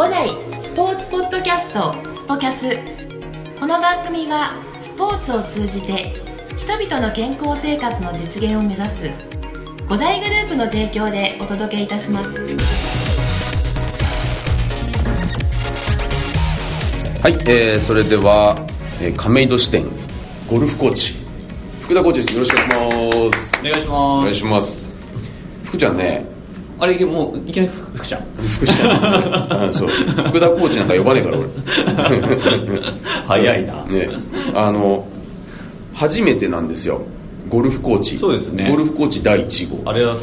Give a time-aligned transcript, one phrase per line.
[0.00, 0.30] 五代
[0.62, 2.74] スポーツポッドキャストスポキャス。
[3.60, 6.14] この番組はスポーツを通じて
[6.56, 9.10] 人々の健康生活の実現を目指す
[9.86, 12.32] 五大グループの提供でお届けいたします。
[17.22, 18.56] はい、えー、それでは、
[19.02, 19.84] えー、亀戸支店
[20.48, 21.16] ゴルフコーチ
[21.82, 22.34] 福田コーチです。
[22.36, 23.52] よろしくお願いします。
[23.60, 24.94] お願いしお願いますします。
[25.64, 26.29] 福ちゃんね
[26.80, 28.22] あれもういきなり福ちゃん。
[28.22, 29.88] 福ちゃん、あそう。
[29.88, 31.48] 福田コーチなんか呼ばねえから俺。
[33.28, 33.74] 早いな。
[33.84, 34.08] ね。
[34.54, 35.06] あの
[35.92, 37.02] 初めてなんですよ。
[37.50, 38.18] ゴルフコーチ。
[38.18, 38.68] そうですね。
[38.70, 39.90] ゴルフコーチ第1号。
[39.90, 40.16] ありがとう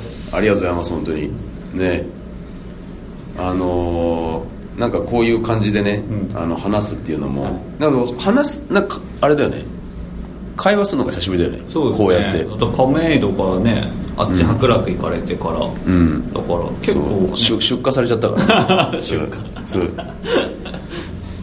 [0.56, 0.94] ございます。
[0.94, 1.30] 本当に。
[1.74, 2.06] ね。
[3.38, 6.38] あのーなんかこういう感じでね、うん。
[6.38, 7.54] あの話すっていうのも、はい。
[7.80, 9.64] なんか話すなんかあれだよね。
[10.56, 11.64] 会話するのが久しぶりだよね。
[11.68, 12.08] そうですね。
[12.08, 12.48] こうやって。
[12.50, 16.34] あと亀戸からねあっち白楽行かれてから、うん。
[16.34, 18.92] だから結構、そう出出荷されちゃったから。
[19.00, 19.90] 出荷そう。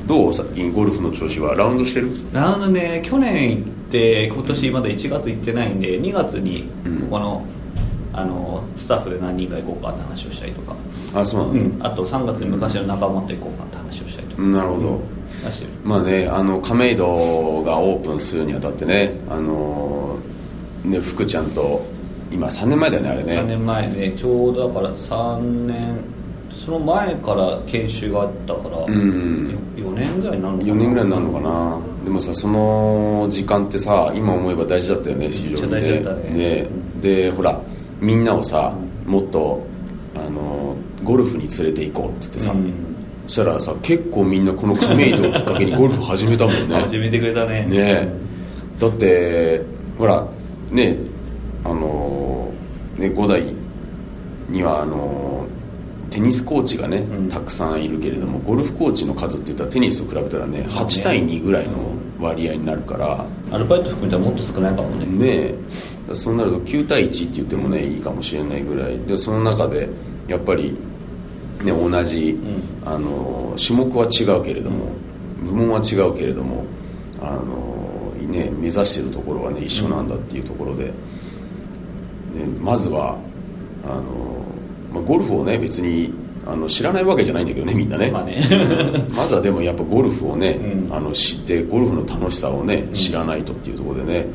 [0.07, 1.55] どう最近ゴルフの調子は？
[1.55, 2.11] ラウンドしてる？
[2.33, 6.97] ラウンドね去年行って今年まだ1月行ってないんで2月にうん。
[7.03, 7.47] ここの,、
[8.13, 10.75] あのスタッフで何人か行こうかって話をしたりとか、
[11.15, 15.01] あそうなの、うん、あと3月に昔の仲間と行こうかって話をしたりとか、なるほど、
[15.45, 15.71] 出してる。
[15.85, 17.05] まあねあの亀戸
[17.65, 20.19] がオープンするにあたってねあの
[20.85, 21.94] ね福ちゃんと
[22.31, 23.39] 今3年前だよねあれね。
[23.41, 24.13] 3年前ね。
[24.17, 26.15] ちょうどだから3年
[26.65, 29.59] その前から研修があったから、ん。
[29.77, 30.73] 4年ぐらいになるのかな。
[30.73, 31.81] 4年ぐらいになるのかな。
[32.05, 36.01] でもさその時間ってさ今思えば大事だったよね非常にね。
[36.31, 36.67] ね。
[37.01, 37.61] でほら
[38.01, 38.75] みんなをさ
[39.07, 39.67] もっと
[40.15, 42.73] あのゴルフに連れて行こうって言ってさ、うん。
[43.27, 46.77] そしたらさ結構みんなこの亀戸をきっかけにゴルフ始めたもんね。
[46.81, 47.67] 始めてくれたね。
[47.67, 47.69] ね。
[47.71, 48.09] え
[48.79, 49.63] だって
[49.99, 50.27] ほら
[50.71, 50.97] ね
[51.65, 52.53] あの
[52.97, 53.53] ね五代
[54.49, 55.47] にはあの
[56.11, 57.29] テニスコーチがね、うん。
[57.29, 61.75] たくさんいるけれどもゴルフコーチの数って言ったらテニスと比べたらね8対2ぐらいの
[62.21, 63.27] 割合になるから。
[63.51, 65.07] アルバイト含めたらもっと少ないかもね。
[65.07, 65.55] ね。
[66.15, 68.99] そうなると9対1って言ってもねいいかもしれないぐらい。
[69.01, 69.89] でその中で
[70.29, 70.77] やっぱり
[71.65, 72.39] ね同じ、
[72.85, 74.91] うあの種目は違うけれども、
[75.43, 76.65] 部門は違うけれども
[77.21, 80.93] あの、ね、目指してるところはね一緒なんだっていうところで、
[82.35, 83.17] ね、まずは
[83.85, 84.03] あの、
[84.93, 86.13] まあ、ゴルフをね別に
[86.47, 88.43] あの知らないわけじゃないんだけどねみんなね,、まあね。
[89.17, 90.95] まずはでもやっぱゴルフをね、うん。
[90.95, 94.27] あの知ってゴルフの楽しさをね知らないとっていうところでね、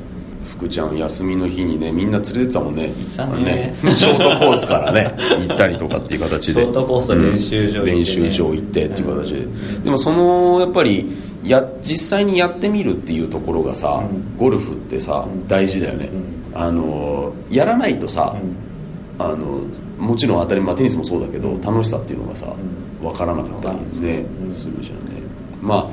[0.45, 2.91] 福ちゃん休みの日にねみんな連れてってたもんね。
[3.15, 3.75] たね。
[3.95, 5.13] ショートコースからね
[5.47, 6.61] 行ったりとかっていう形で。
[6.61, 7.91] ショートコースと練習場行ってね。
[7.91, 9.47] うん練習場行ってっていう形で、
[9.83, 11.05] でもそのやっぱり
[11.43, 14.37] や実際にやってみるっていうところがさ、うん。
[14.37, 15.47] ゴルフってさ、うん。
[15.47, 16.09] 大事だよね、
[16.53, 18.35] あのやらないとさ、
[19.17, 19.63] あの
[19.97, 22.47] もちろん当たり前テニスもそうだけど楽しさっていうのがさ
[23.01, 25.21] う分からなかったりねうんするじゃんね。
[25.61, 25.89] ま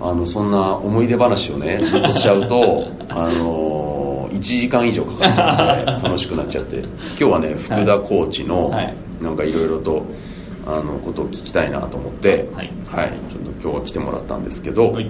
[0.00, 6.78] ああのそんな思い出話をねずっとしちゃうと あの1時間以上かかっちゃうので楽しくなっちゃって。
[6.78, 8.94] 今日はね福田コーチのはい。
[9.22, 10.04] なんかいろいろと
[10.66, 12.70] あのことを聞きたいなと思ってはい。
[12.90, 15.08] はい、ちょっと今日は来てもらったんですけど、はい。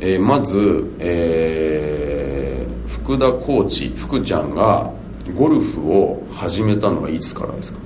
[0.00, 2.13] えーまず、えー
[3.04, 4.90] 福田コーチ福ちゃんが
[5.34, 7.78] ゴルフを始めたのはいつからですか？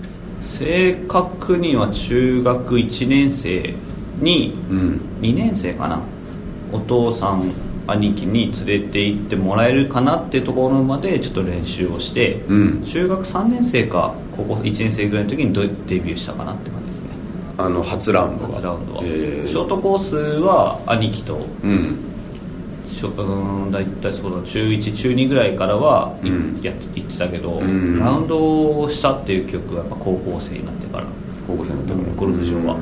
[0.43, 3.75] 正確には中学1年生
[4.21, 5.01] にうん。
[5.21, 6.01] 2年生かな。
[6.73, 7.53] お父さん
[7.89, 12.83] 兄貴に連れて行ってもらえるかなっていうところまでちょっと練習をして、うん。
[12.84, 17.09] 中学3年生か高校1年生ぐらいの時にドデビューしたかなって感じですね。
[17.57, 18.55] あの初ラウンドが。
[18.55, 19.49] 初ラウンドは、えー。
[19.49, 21.45] ショートコースは兄貴と
[23.06, 31.06] うんしょうん大体そうだ中1中2ぐらいからは、いうんやってたけど、んラウンドをしたっていう記憶はやっぱ高校生になってから
[31.47, 32.78] 高校生の時うんゴルフ場は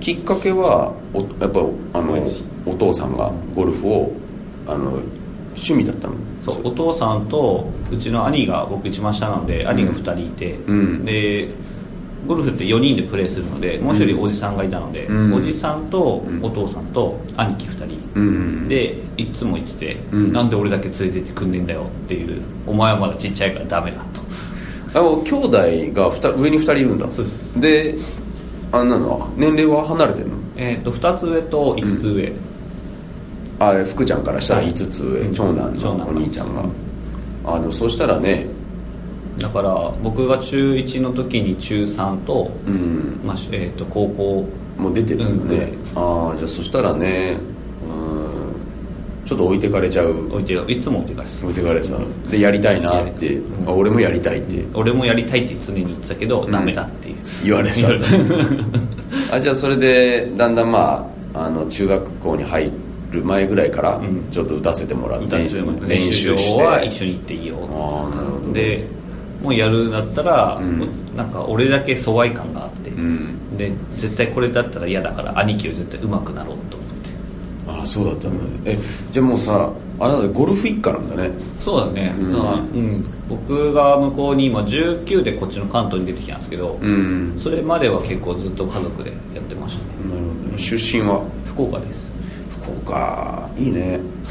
[0.00, 1.60] きっかけはおやっぱ
[1.98, 2.26] あの
[2.66, 4.12] お父さんがゴルフを
[4.66, 5.02] あの
[5.54, 10.58] 趣味だったのそうお父さんとうちの兄が僕一番下なので兄が2人いて、
[11.04, 11.48] で
[12.26, 15.34] ゴルフって4人でプレーするのでもう一人おじさんがいたので、うん。
[15.34, 16.44] おじさんとうん。
[16.44, 20.32] お父さんと兄貴2人、うんうんでいつも言ってて、うん。
[20.32, 23.98] なんで俺だけ連れてってくんねえんだよっていうお前はまだちっちゃいからダメだ
[24.92, 24.98] と。
[24.98, 27.10] あの兄弟がふた上に2人いるんだ。
[27.10, 27.94] そうですで
[28.72, 29.16] あなんだ？
[29.36, 30.34] 年齢は離れてるの？
[30.56, 32.32] えー、と2つ上と5つ上、
[33.58, 35.32] あ福ちゃんからしたらはい5つ上、うん。
[35.32, 36.62] 長男のお兄ちゃんが。
[36.62, 36.70] うん
[37.42, 38.46] あでもそしたらね
[39.40, 43.20] だから僕が中1の時に中3と,、うん。
[43.24, 44.46] まあえー、と高校
[44.78, 47.36] もう出てるよね、ああじゃあそしたらね
[47.82, 48.30] うん
[49.26, 50.26] ちょっと置いてかれちゃう。
[50.28, 51.44] 置いていつも置いてかれてた。
[51.44, 51.98] 置いてかれさ
[52.30, 53.68] でやりたいなって、やりたい。
[53.68, 54.64] あ俺もやりたいって。
[54.74, 56.50] 俺もやりたいって常に言ってたけど、ん。
[56.50, 57.10] ダメだって
[57.44, 57.88] 言われさ
[59.32, 62.72] あじゃあそれでだんだんまああの中学校に入
[63.12, 64.24] る前ぐらいからん。
[64.32, 66.62] ちょっと打たせてもらって、練習練習して。
[66.62, 67.56] は一緒に行っていいよ。
[67.70, 68.52] ああなるほど。
[68.52, 68.86] で
[69.42, 73.56] もうやるんだったら、うなんか俺だけ疎外感があって、うん。
[73.56, 77.10] で絶対これだったら嫌だから兄貴より絶対上手くなろうと思って。
[77.68, 78.50] ああそうだったんだね。
[78.64, 78.78] え
[79.12, 81.30] じゃあもうさあなたゴルフ一家なんだね。
[81.58, 82.32] そうだね、うん。
[82.32, 87.34] だからうん、僕が向こうに今19でこっちの関東に出てきたんですけど、うん。
[87.38, 90.14] それまでは結構ずっと家族でやってましたね。
[90.14, 90.58] なるほどね。
[90.58, 91.22] 出身は？
[91.46, 92.09] 福岡です、
[92.70, 94.00] 福岡いいね。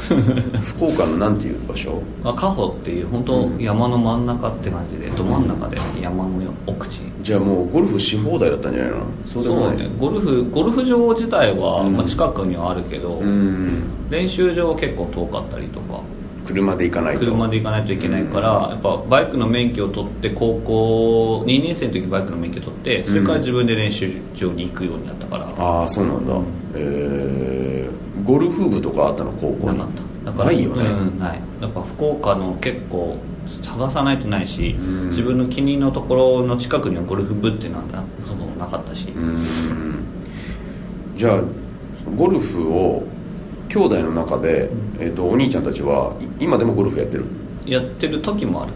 [0.64, 2.02] 福岡のなんていう場所？
[2.24, 6.30] まあ、カホっていう本当山の真ん中って感じでど真ん中で山の
[6.66, 6.98] 奥地。
[7.00, 8.96] にじゃあもうゴルフし放題だったんじゃないの？
[9.26, 9.68] そうでもない。
[9.70, 9.90] そうね。
[9.98, 11.96] ゴルフゴルフ場自体は、うん。
[11.96, 13.82] まあ、近くにはあるけど、うん。
[14.10, 16.00] 練習場は結構遠かったりとか。
[16.46, 17.20] 車で行かないと。
[17.20, 26.32] 車で行かないといけないから、やっぱバイクの免許を取って高校2年生の時バイクの免許取ってそれから自分で練習場に行くようになったから、ああそうなんだ、
[26.74, 27.49] えー、
[28.24, 29.78] ゴルフ部とかあったの高校に？
[29.78, 29.92] なかっ
[30.24, 30.30] た。
[30.30, 33.16] だからないよね、うん、ないやっぱ福岡の結構
[33.62, 35.08] 探さないとないし、ん。
[35.08, 39.42] 自分の気に入りのところの近くにはゴルフ部っていうのはなそのなかったし、うん。
[41.16, 41.42] じゃあ
[42.16, 43.02] ゴルフを
[43.68, 47.24] 兄弟の中で、えー、とお兄ちゃんたちはい今でもゴルフやってる？
[47.66, 48.72] やってる時もある。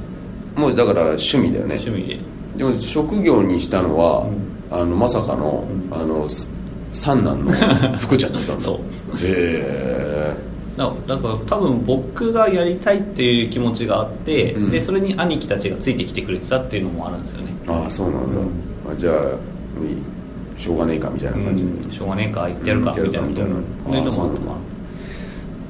[0.56, 1.74] もうだから趣味だよね。
[1.76, 2.18] 趣味で。
[2.56, 4.54] でも職業にしたのは、うん。
[4.70, 6.50] あのまさかの,、あのす
[6.94, 7.52] 三男の
[7.98, 8.62] 福ちゃんだったんだ。
[8.62, 8.78] そう。
[9.22, 10.34] へ
[10.76, 14.70] だだから多分僕がやりたいっていう気持ちがあって、うん。
[14.70, 17.52] でそれに兄貴たちがついてきてくれてたっていうのもあるんですよね。
[17.68, 21.64] えああそうなんだ、あじゃあしょうがねえかみたいな感じ。
[21.64, 23.28] で、うんしょうがねえか行ってやるかうんみたいな。
[23.28, 24.56] たいなうんそういうのもああそうると思う。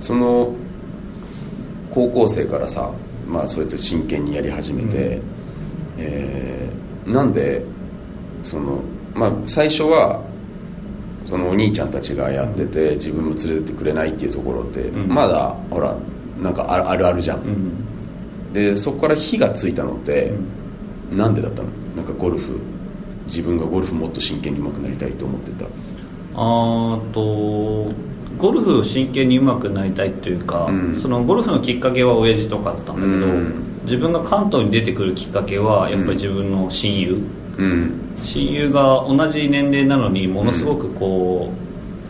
[0.00, 0.54] その
[1.90, 2.90] 高校生からさ、
[3.28, 5.20] まあ、そうやって真剣にやり始めて、
[5.98, 7.62] えーなんで
[8.42, 8.80] その、
[9.14, 10.22] まあ、最初は
[11.24, 15.08] そのお兄ちゃんたちがやってて自分も連れてってくれないっていうところって、うん。
[15.08, 15.96] まだほら
[16.40, 18.52] なんかあるあるじゃん、うん。
[18.52, 20.32] でそこから火がついたのって、
[21.10, 21.68] なんでだったの？
[21.96, 22.58] なんかゴルフ
[23.26, 25.64] 自分がゴルフもっと真剣に上手くなりたいと思ってた。
[26.34, 27.92] あーと
[28.36, 31.00] ゴルフを真剣に上手くなりたいというか、うん。
[31.00, 33.54] そのゴルフのきっかけは親父とかだったんだけど、うん。
[33.84, 37.43] 自分が関東に出てくるきっかけはやっぱり自分の親友、うん
[38.22, 41.50] 親友が同じ年齢なのにものすごくこ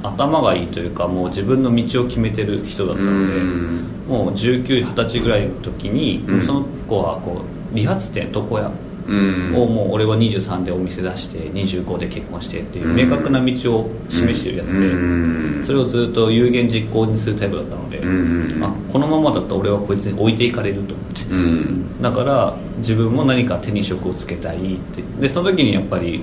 [0.02, 3.85] う、頭がいいというかもう自分の道を決めてる人だったので、うん。
[4.06, 6.43] もう1920歳ぐらいの時に、うん。
[6.43, 7.43] その子はこ
[7.73, 15.65] う理髪店床屋うんをもう俺は23でお店出して25で結婚してっていう明確な道を示してるやつで、うん。
[15.65, 18.65] それをずっと有言実行にするタイプだったので、うん。
[18.65, 22.03] あこのままだと俺はこいつに置いていかれると思って、うん。
[22.03, 25.03] だから自分も何か手に職をつけたいって。
[25.21, 26.23] でその時にやっぱり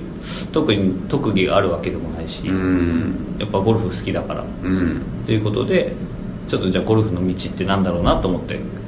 [0.52, 3.36] 特に特技があるわけでもないし、うん。
[3.38, 4.44] やっぱゴルフ好きだから。
[4.64, 5.02] うん。
[5.24, 5.94] ということで
[6.48, 8.82] ちょっとじゃあゴルフの道ってなんだろうなと思って、うん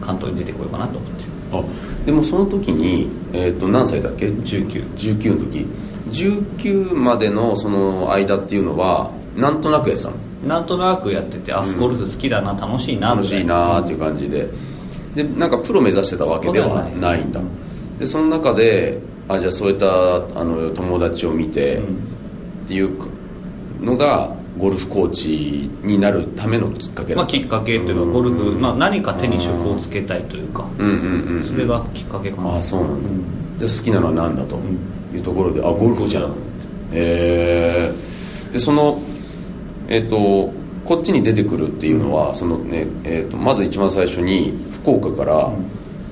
[0.00, 1.24] 関東に出てこようかなと思って。
[1.52, 1.62] あ
[2.04, 5.66] でもその時に、えー、と何歳だっけ？19 19の時。
[6.10, 10.16] 19までのその間っていうのはなんとなくやってたの？
[10.46, 14.48] なんとなくやっててあゴルフ好きだな楽しいな楽しいなーっていう感じで。
[15.14, 17.40] でなんかプロ目指してたわけではないんだ。
[17.98, 18.98] でその中で
[19.28, 22.14] あじゃあそういったあの友達を見て、うん。
[22.64, 22.96] っていう
[23.80, 30.64] のがゴルフコーチになるためのきっかけだまあ、きっかけっていうのはゴルフ、まあ、何か手に職をつけたいというか。
[30.78, 31.42] うんうんうんうん。
[31.42, 32.50] それがきっかけかな。
[32.50, 33.58] ああそうなんだ、ん。
[33.58, 34.60] で好きなのは何だとん。
[35.14, 36.24] いうところで、あゴルフじゃん。
[36.24, 36.30] へ
[36.92, 37.92] え
[38.52, 39.00] でその
[39.88, 40.52] えっ、と
[40.84, 45.50] こっちに出てくるっていうのは、そのねえー、とまず一番最初に福岡から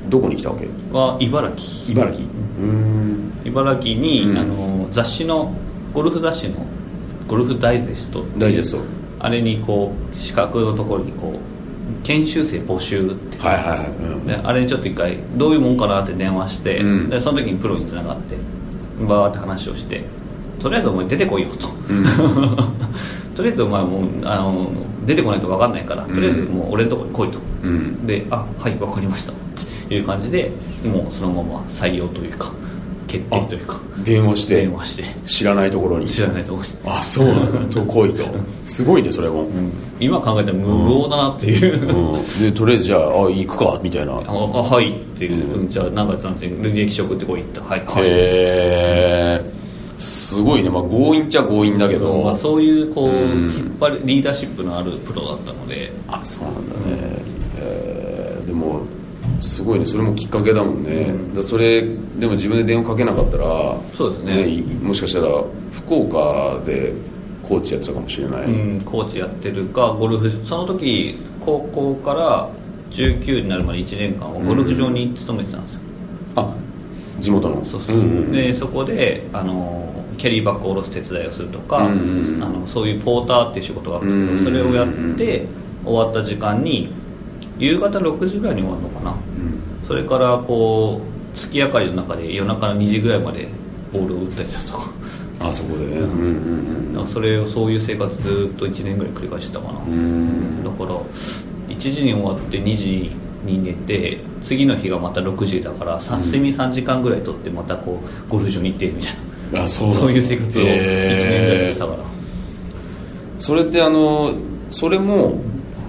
[0.08, 0.66] どこに来たわけ？
[0.92, 1.92] は茨城。
[1.92, 2.26] 茨城。
[2.26, 3.32] うん。
[3.44, 4.38] 茨城に、うん。
[4.38, 5.54] あの雑誌の
[5.94, 6.66] ゴルフ雑誌の
[7.32, 8.82] ゴルフダイジェストダイジェスト。
[9.18, 14.26] あれにこう資格のところにこう研修生募集ってはいはいはい、うん。
[14.26, 17.08] であれにちょっと一回どういうもんかなって電話して、うん。
[17.08, 18.36] でその時にプロにつながって
[19.08, 20.04] バーって話をして
[20.60, 21.68] とりあえずお前出てこいよと、
[23.34, 24.70] とりあえずお前もうあの
[25.06, 28.06] 出てこないと分かんないから、とりあえずもう俺のところに来いと、うん。
[28.06, 29.32] であはい分かりました。
[29.32, 29.34] っ
[29.88, 30.52] ていう感じで
[30.84, 32.52] もうそのまま採用というか
[33.12, 33.78] 決定というか。
[34.02, 34.56] 電話して。
[34.56, 35.04] 電話して。
[35.26, 36.06] 知らないところに。
[36.06, 38.24] 知らないところに、あそうなんだと来いと。
[38.64, 39.46] すごいねそれも、
[40.00, 42.42] 今考えたら無謀だなっていう、うん。
[42.42, 44.12] でとりあえずじゃああ行くかみたいな。
[44.12, 45.68] ああはいっていう、うん。
[45.68, 48.02] じゃあ何月何日に履歴書送ってこいってはいはい。
[48.04, 49.44] へえ
[49.98, 53.42] すごいね、まあ、強引っちゃ強引だけど、まあ、そういうこう、うん。
[53.42, 55.92] 引っ張るリーダーシップのあるプロだったので。
[56.08, 57.22] あそうなんだね、
[57.58, 58.46] えー。
[58.46, 58.80] でも
[59.42, 59.84] すごいね。
[59.84, 61.34] それもきっかけだもんね、うん。
[61.34, 63.44] だそれでも自分で電話かけなかったら
[63.96, 64.48] そうですね。
[64.48, 66.92] いもしかしたら福岡で
[67.42, 72.48] コーチやってたかもしれない、うん、コーチやってるかゴルフその時高校から
[72.90, 75.80] 19になるまで1年間はゴルフ場に勤めてたんですよ、
[76.36, 76.54] あ
[77.18, 77.64] 地元の。
[77.64, 78.32] そうそう、んんん。
[78.32, 82.44] でそこであのキャリーバッグを下ろす手伝いをするとか、うんうんうん。
[82.44, 84.72] あのそういうポーターっていう仕事があるんですけど、うんうんうん。
[84.72, 85.46] それをやって
[85.84, 86.92] 終わった時間に
[87.58, 89.10] 夕方6時ぐらいに終わるのかな？
[89.10, 89.86] うん。
[89.86, 93.48] それからこう月明かりの中で夜中の2時ぐらいまで
[93.92, 94.90] ボールを打ったりだとか。
[95.40, 95.98] あそこでね。
[95.98, 96.10] うん。
[96.10, 96.28] う
[96.90, 99.92] んなんかそれをそういう生活ずっと1年ぐらい繰り返してたかな、うん。
[99.92, 101.00] うんだから
[101.68, 103.10] 1時に終わって2時
[103.44, 109.14] に寝て次の日がまた6時だから、さ睡眠3時間ぐらいとってまたこうゴルフ場に行ってみたい
[109.52, 109.62] な。
[109.62, 109.94] あそうだ。
[109.94, 111.98] そういう生活を1年ぐらいやってたから、
[113.38, 114.34] それってあの
[114.70, 115.40] それも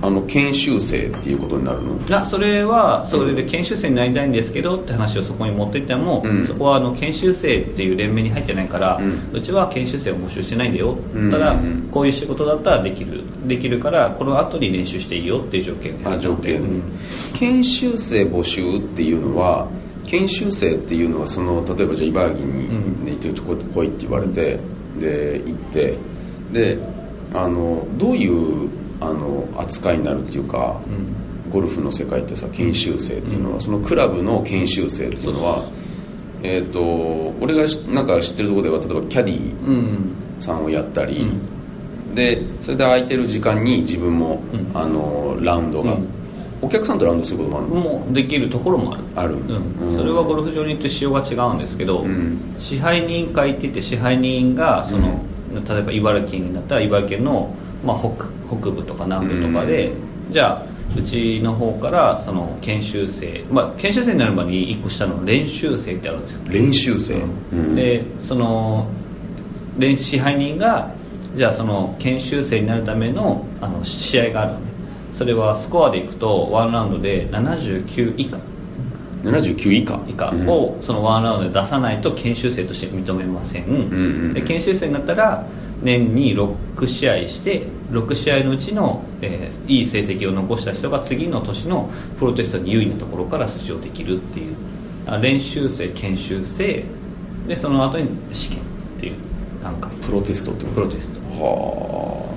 [0.04, 1.98] あの研修生っていうことになるの？
[2.06, 6.46] いやそれはそれで研修生になりたいんですけどって話をそこに持ってっても、うん。
[6.46, 11.88] そこはあの研修生っていう連盟に入ってないから、ううんちは研修生を募集してないんだよ、うんただうん。
[11.90, 16.04] こういう仕事だったらできるできるからこの後に練習していいよっていう条件。
[16.04, 16.82] であ条件、うん。
[17.36, 19.70] 研修生募集っていうのは
[20.06, 24.60] 研修生っていうのはその例えばじゃあ茨城に、うんね行ってるとこ来いって言われて
[25.00, 25.96] で行って
[26.52, 26.78] で
[27.34, 30.80] あのどういうあの扱いになるっていうか、
[31.52, 35.66] ゴルフの世界ってさ研修生っていうのは、そのクラブの研修生っていうのは
[36.44, 36.82] えっ、と
[37.40, 40.16] 俺がしなんか知ってるところでは例えばキャディーうん。
[40.40, 41.32] さんをやったり、
[42.14, 44.78] でそれで空いてる時間に自分も、うん。
[44.78, 46.08] あのラウンドが、うん。
[46.62, 49.04] お客さんとラウンドすることもあるの、もうできるところもある。
[49.16, 52.56] ある、うん、それはゴルフ場によって仕様が違うんですけど、うん。
[52.60, 55.22] 支配人会って言って支配人がその、
[55.54, 58.10] 例えば茨城県だったら茨城県の、まあ、北
[58.48, 59.94] 北部とか南部とかで、
[60.30, 67.16] じゃあうちの方からその研修生、まあ、研修生になるまでに1個下の練習生ってあるんですよ、練習生、
[67.52, 67.76] うん。
[67.76, 68.88] でその
[69.78, 70.92] 練支配人が
[71.36, 74.66] じゃあその研修生になるためのあの試合があるのね。
[75.14, 78.38] それはスコアでいくとワンラウンドで79以下。
[79.24, 80.00] 79以下。
[80.08, 80.48] 以下うん。
[80.48, 83.74] をそのワンラウンドで出さないと研修生として認めません、んう
[84.30, 84.34] ん。
[84.34, 85.46] で研修生になったら
[85.84, 94.56] 年に6試合して6試合のうちの、えーいい成績を残した人が次の年のプロテストに優位なところから出場できるっていう。
[95.06, 96.84] あ練習生研修生。
[97.48, 98.64] でその後に試験っ
[99.00, 99.16] ていう
[99.62, 99.92] 段階。
[100.02, 101.20] プロテストってこプロテスト。
[101.20, 102.28] とは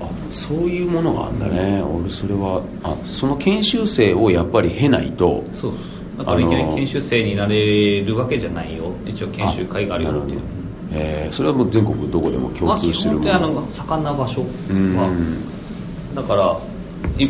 [0.00, 0.04] あ。
[0.04, 5.72] あそういうものがあるんだね、俺それはあその研修生をやっぱり経ないとそう
[6.18, 10.40] だからいきなり研修生になれるわけじゃないよ一応研修会があるよっていう
[10.96, 14.96] えーそれはもう全国どこでも共通してる本的にあの盛んな場所うん。
[14.96, 15.08] は
[16.14, 16.56] だから
[17.18, 17.28] い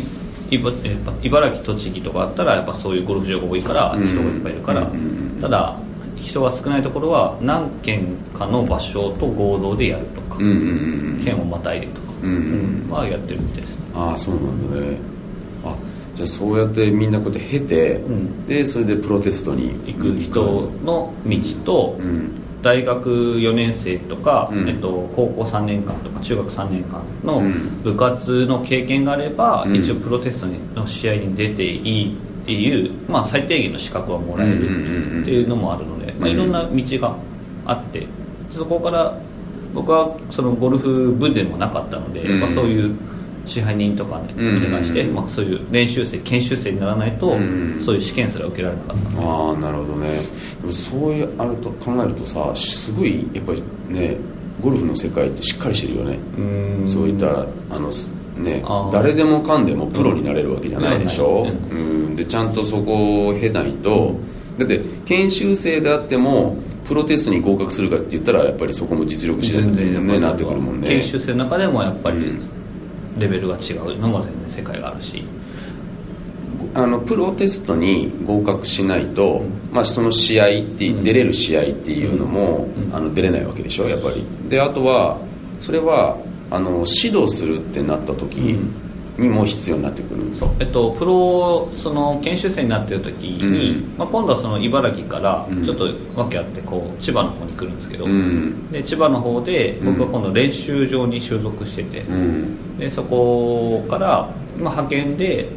[0.49, 4.07] いばえっぱ茨城栃木とかあったらやっぱそういうゴルフ場が多いからうん。
[4.07, 4.87] 人がいっぱいいるから、
[5.41, 5.77] ただ
[6.15, 14.97] 人が少ないところは何軒かの場所と合同でやるとか、県をまたいでとか、はやってるみたいですねああそうなんだね。
[15.65, 15.75] あ
[16.15, 18.45] じゃあそうやってみんなこうやって経て、ん。
[18.47, 20.17] でそれでプロテストに行く。
[20.19, 20.41] 人
[20.85, 24.69] の道と、うん大学4年生とか、うん。
[24.69, 27.81] えっと、高校3年間とか中学3年間のうん。
[27.83, 29.75] 部活の経験があれば、うん。
[29.75, 36.35] 一応プロテストの試合に出ていいっていう、まあ、最低限の資格はもらえるっていうのもあるので、まあ、うん。
[36.35, 37.15] いろんな道が
[37.65, 38.07] あって
[38.51, 39.17] そこから
[39.73, 42.39] 僕はそのゴルフ部でもなかったので、うん。
[42.39, 42.95] やっぱそういう
[43.47, 44.67] 支配人とかね、うん。
[44.67, 47.81] お願いして、まあ、そういう練習生研修生にならないと、うん。
[47.83, 49.21] そういう試験すら受けられなかった。
[49.21, 50.19] ああなるほどね。
[50.61, 54.17] でもそういうあると考えるとさすごいやっぱりね
[54.61, 56.19] ゴルフの世界ってしっかりしてるよね。
[56.37, 56.41] う
[56.85, 56.89] ん。
[56.89, 62.15] そういったあのすね誰でもかんでもプロになれるわけじゃないでしょ、ううん。
[62.15, 64.15] でちゃんとそこを経ないと
[64.57, 70.87] だって研修生であってもプロテストに合格するかって言ったらやっぱりそこも実力次第って、ね、なってくるもんね。
[70.87, 72.56] 研修生の中でもやっぱりうん
[73.17, 75.23] レベルが違うのも全然世界があるし。
[76.73, 82.95] あのプロテストに合格しないと、まあ、その試合って、うん出れる試合っていうのも、うん。
[82.95, 84.23] あの出れないわけでしょやっぱり。
[84.49, 85.17] であとは
[85.59, 86.17] それは
[86.49, 88.59] あの指導するってなった時
[89.17, 93.97] にも必要になってくる、そう、えっと、プロその研修生になってる時に、うん。
[93.97, 95.65] まあ、今度はその茨城からうん。
[95.65, 98.71] ちょっと訳あってこう千葉の方に来るんですけど、うん。
[98.71, 102.77] で千葉の方で僕は今度練習場に所属してて、うん。
[102.77, 105.49] でそこから、まあ、派遣で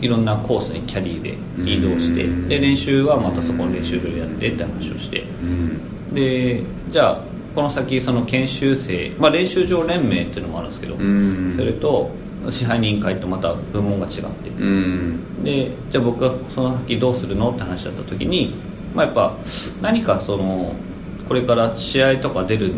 [0.00, 6.14] いろんなコースにキャディーで移動して、うんで練習はまたそこの練習場でやってって話をして、うん。
[6.14, 7.20] でじゃあ
[7.54, 11.54] この先その研修生、まあ、練習場連盟っていうのもあるんですけど、うん。
[11.56, 12.10] それと
[12.50, 14.50] 支配人会とまた部門が違って。
[14.50, 15.44] うん。
[15.44, 18.54] でじゃあ僕がその先どうするのって話だった時に、
[18.94, 19.36] まあ、やっぱ
[19.80, 20.74] 何かその
[21.28, 22.74] これから試合とか出るに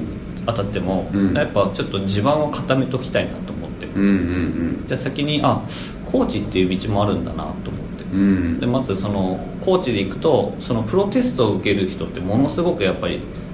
[0.46, 1.37] あたっても、うん。
[1.37, 5.62] やっぱちょっと地盤を固めときたいなと思って、うんうんじゃあ先にあ
[6.04, 8.04] コーチっていう道もあるんだなと思って。
[8.12, 8.20] うん。
[8.20, 13.46] うんでまずそのコーチで行くとそのプロテストを受ける人ってものすごくやっぱりあの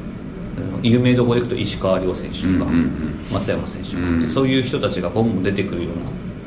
[0.83, 2.71] 有名どころで行くと石川遼選手とか、
[3.33, 5.91] 松山選手とか、うんそういう人たちがボンボン出てくるよ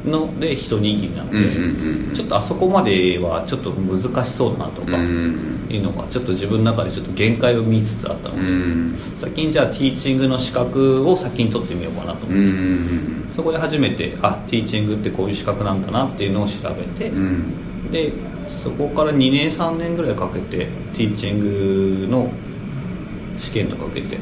[0.06, 8.96] うなので一握りなので、ちょっとあそこまではちょっと難しそうだなとか、うんいうのがちょっと自分の中でちょっと限界を見つつあったのうで、ん。
[9.18, 17.92] 先にじゃあティーチングの資格を先に取ってみようかなと思って、そこで初めてあティーチングってこういう資格なんだなっていうのを調べて、うん。
[17.92, 18.14] で
[18.64, 22.32] そこから2年3年ぐらいかけてティーチングの
[23.38, 24.18] 試験とか受けて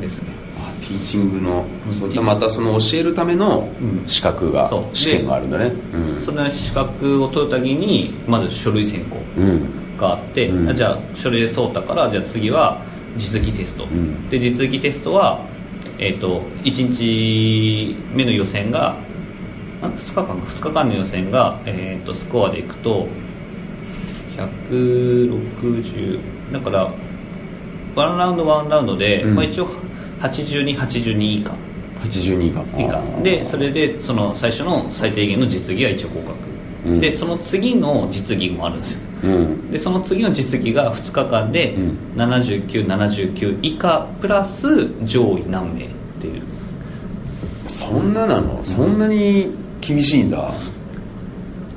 [0.00, 0.28] ですね。
[0.58, 1.64] あティーチングの。
[1.86, 4.02] うんそういったまたその教えるためのうん。
[4.06, 4.96] 資格がそう。
[4.96, 5.72] 試験があるんだね。
[6.24, 9.48] その資格を取るためにまず書類選考うん。
[9.48, 10.68] うんがあって、うん。
[10.68, 12.82] あじゃあ書類で通ったからじゃあ次は
[13.16, 14.28] 実技テスト、ん。
[14.28, 15.46] で実技テストは、
[15.98, 18.96] えー、と1日目の予選が
[19.82, 20.32] あ2日間か。
[20.34, 23.06] 2日間の予選が、えー、とスコアでいくと
[24.36, 26.18] 160
[26.52, 26.92] だから
[27.94, 29.34] ワンラウンドワンラウンドで、うん。
[29.34, 29.68] まあ、一応
[30.20, 31.52] 8282以下。
[32.02, 33.00] 82が以下。
[33.22, 36.34] でそれでその最初の最低限の実技は一応合格、
[36.86, 37.00] うん。
[37.00, 39.00] でその次の実技もあるんですよ。
[39.22, 39.70] うん。
[39.70, 41.98] でその次の実技が2日間でうん。
[42.16, 45.88] 7979以下プラス上位何名っ
[46.20, 46.42] ていう。
[47.66, 48.62] そんななの？
[48.64, 50.50] そんなに厳しいんだ。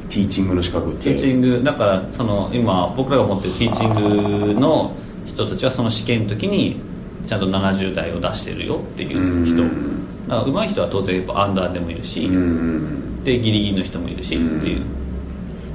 [0.10, 1.04] ティーチングの資格って。
[1.06, 4.94] ティーチングだからその今僕らが持ってるティーチングの
[5.38, 6.79] 人たちはその試験の時に
[7.27, 9.62] ちゃんと70代を出してるよっていう人。
[9.62, 10.27] うん。
[10.27, 13.24] だから上手い人は当然やっぱアンダーでもいるし、うん。
[13.24, 14.86] でギリギリの人もいるしっていう、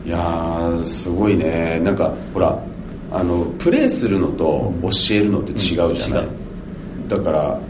[0.07, 1.78] いやーすごいね。
[1.81, 2.59] なんかほら
[3.12, 6.42] あのプレーするのと教えるのって違うじゃない、うん
[7.09, 7.61] だから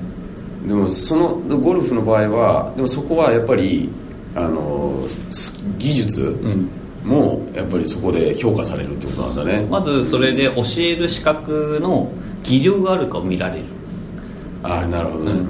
[0.67, 3.89] でもそのゴルフの場合はでもそこはやっぱり
[4.37, 6.71] あのス技術うん
[7.05, 12.11] もやっぱりそこで評価されるってことなんだね、まずそれで教える資格の
[12.43, 13.65] 技量があるかを見られる。
[14.65, 15.45] ああなるほどね、ううんん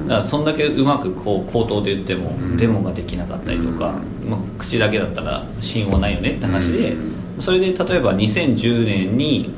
[0.00, 0.08] うん。
[0.08, 2.56] だからそんだけうまくこう口頭で言ってもん。
[2.56, 4.30] デモができなかったりとか、うん。
[4.30, 7.42] まあ、口だけだったら信用ないよねって話で、うん。
[7.42, 9.54] それで例えば2010年に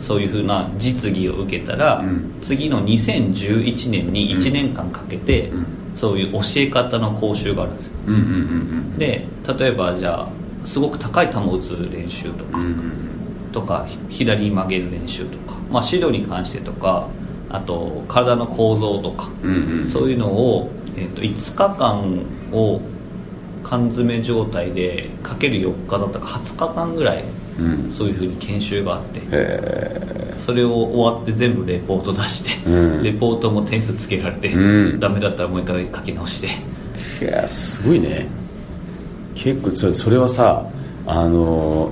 [0.00, 2.34] そういうふうな実技を受けたら、うん。
[2.42, 5.66] 次の2011年に1年間かけて、うん。
[5.94, 7.92] そういう教え方の講習があるんですよ。
[8.98, 9.26] で
[9.58, 10.28] 例えばじゃあ
[10.64, 13.10] すごく高い球を打つ練習とか、うんうん
[13.52, 17.08] とかひ左に曲げる練習とか、まあ、指導に関してとか
[17.48, 22.80] あと体の構造とか、うんうんそういうのを、えー、と5日間を
[23.64, 27.24] 缶詰状態でかける4日だったか20日間ぐらい
[27.58, 27.92] うん。
[27.92, 33.02] そういうふうに研修があってへそれを終わって全部レポート出して、うん。
[33.02, 35.00] レポートも点数つけられて、うん。
[35.00, 36.48] ダメだったらもう一回書き直して。
[37.20, 38.28] えいやすごいね
[39.40, 40.66] 結構それそれはさ
[41.06, 41.90] あの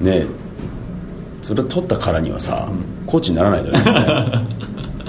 [0.00, 0.26] ね
[1.42, 2.68] それ取ったからにはさ、
[3.06, 4.48] コーチにならないだろうね。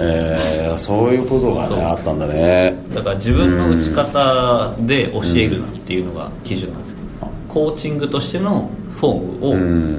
[0.02, 2.78] えー、そういうことがねあったんだね。
[2.94, 6.96] だから自分の打ち方で教えるなっていうのが基準なんですよ、
[7.46, 9.56] コーチングとしてのフォー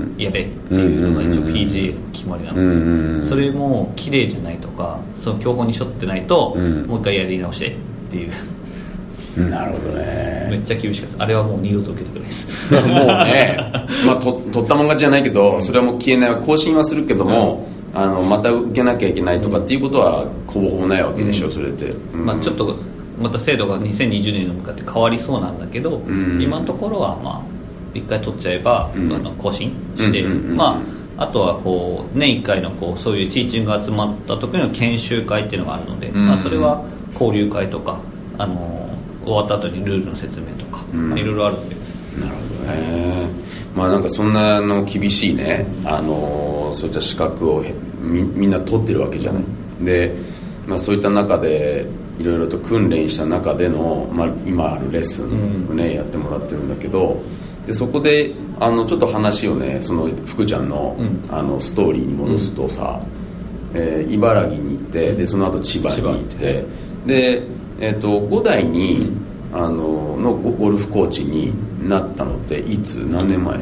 [0.08, 3.26] ムをやれっていうのが一応 PGA の決まりなので、うんうんうん。
[3.26, 6.88] それも綺麗じゃないとかその教本に沿ってないと、うん。
[6.88, 7.72] もう一回やり直してっ
[8.10, 9.50] ていう。
[9.50, 11.24] なるほどねめっちゃ厳しかった。
[11.24, 12.74] あれはもう二度と受けてくれないです。
[12.76, 13.58] もうね、
[14.06, 21.54] まあ、と取ったもん勝ちじゃないけどそれはもう消えない更新はするけども、あのまた受けなきゃいけないとかっていうことはほぼほぼないわけでしょ、うん。
[21.54, 22.26] それって、うん。
[22.26, 22.76] まあちょっと
[23.22, 26.42] また制度が2020年に向かって変わりそうなんだけど、ん。
[26.42, 27.42] 今のところはまあ
[27.94, 29.14] 一回取っちゃえば、うん。
[29.14, 30.58] あの更新して、うんうんうんうん。
[30.58, 30.82] ま
[31.18, 36.28] ああとはこう年1回のこうそういうティーチングが集まった時の研修会っていうのがあるので、うん。
[36.28, 36.84] まあ、それは
[37.14, 38.00] 交流会とか
[38.38, 38.91] あの
[39.24, 40.84] 終わった後にルールの説明とか、
[41.16, 41.76] いろいろあるんで。
[42.20, 43.30] なるほどね。
[43.76, 49.44] まあなんかそんなあの厳しいね、あのそういった資格をへみみんな取ってるわけじゃない。
[49.82, 50.14] で、
[50.68, 51.86] まあ、そういった中で
[52.20, 57.22] いろいろと訓練した中での、まあ、今あるレッスンをね、やってもらってるんだけど
[57.66, 61.26] でそこであのちょっと話をねその福ちゃんの,、うん。
[61.34, 63.00] あのストーリーに戻すとさ、
[63.74, 66.66] えー茨城に行ってでその後千葉に行って。
[67.06, 67.42] で、
[67.82, 69.12] えー、と5代に、
[69.52, 71.52] あののゴゴルフコーチに
[71.90, 72.98] なったのっていつ？
[72.98, 73.60] 何年前？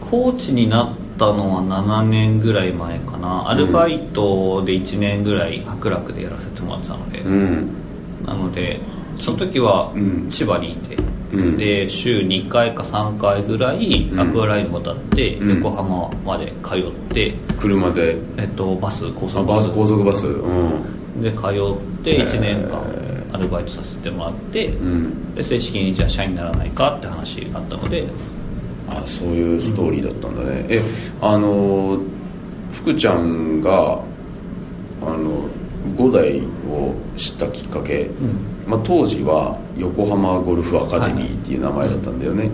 [0.00, 3.48] コーチになったのは7年ぐらい前かな。
[3.48, 7.68] アルバイトで1年ぐらい白楽でやらせてもらってたので、うん。
[8.26, 8.80] なので
[9.18, 10.28] その時はうん。
[10.30, 10.96] 千葉にいて、
[11.32, 11.56] うん。
[11.56, 14.20] で週2回か3回ぐらいうん。
[14.20, 15.62] アクアラインを渡ってうん。
[15.62, 18.18] 横浜まで通って、車で。
[18.36, 19.68] えっと、バス高あ速バス。
[19.68, 20.26] バス高速バス。
[20.26, 21.22] うん。
[21.22, 21.40] で通っ
[22.02, 22.99] て1年間
[23.32, 25.34] アルバイトさせてもらって、うん。
[25.34, 28.06] で正式にじゃあ社員にならないかって話があったので
[28.88, 30.80] あそういうストーリーだったんだね、え
[31.20, 32.00] あの
[32.72, 34.00] 福ちゃんが
[35.02, 35.48] あの
[35.96, 38.10] 五代を知ったきっかけ、
[38.66, 42.50] まあ、当時は横浜ゴルフアカデミーっていう名前だったんだよね、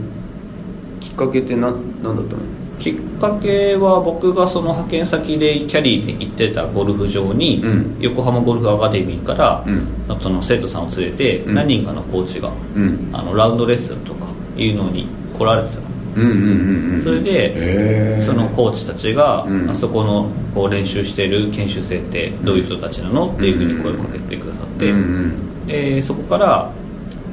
[1.01, 2.43] きっかけって何何だったの？
[2.79, 7.97] きっかけは僕がその派遣先でキャリーで行ってたゴルフ場に、うん。
[8.01, 10.21] 横浜ゴルフアカデミーから、うん。
[10.21, 11.55] その生徒さんを連れてうん。
[11.55, 13.11] 何人かのコーチが、うん。
[13.13, 15.87] あのラウンドレッスンとかいうのに来られてたの。
[16.17, 19.71] うんうんうんうんそれで、そのコーチたちが、うん。
[19.71, 26.71] あそこのこう練習している研修生ってどういう人たちなのっていうふうに声をかけてくださって、うんうんでそこから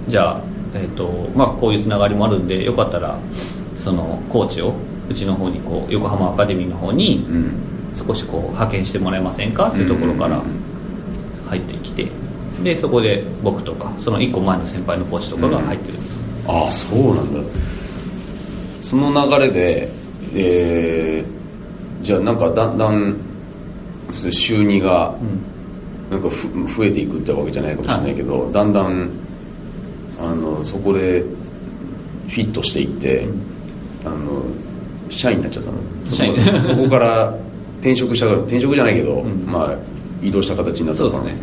[0.08, 0.42] じゃあ、
[0.74, 3.20] えーとまあ、こういうつながりもあるんでよかったら
[3.78, 4.74] そのコーチを
[5.10, 7.52] うちの方にこう横浜アカデミーの方にうん。
[7.96, 9.70] 少しこう派遣してもらえませんか？
[9.70, 10.42] っていうところから
[11.48, 12.08] 入ってきて
[12.64, 17.40] でそこで僕とかその1個前の先輩のコーチとかが入ってるんです、ああそうなんだ。
[18.82, 19.92] その流れで
[20.34, 23.16] えーじゃあなんかだんだん
[24.32, 25.16] 収入が
[26.10, 29.12] なんかふ増えていくってわけじゃないかもしれないけど、だんだん
[30.20, 33.28] あのそこでフィットしていって、
[34.04, 34.42] あの
[35.18, 35.78] 社員になっちゃったの。
[36.06, 36.36] そ社員。
[36.36, 37.34] こそこから
[37.80, 39.46] 転職した転職じゃないけど、ん。
[39.46, 39.76] まあ
[40.22, 41.36] 移動した形になったのかすね。